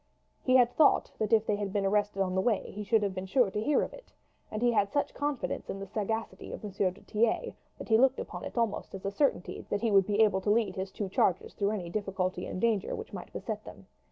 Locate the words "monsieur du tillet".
6.63-7.53